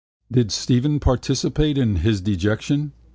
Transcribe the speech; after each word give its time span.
Did 0.31 0.51
Stephen 0.51 0.99
participate 0.99 1.77
in 1.77 1.97
his 1.97 2.21
dejection? 2.21 2.93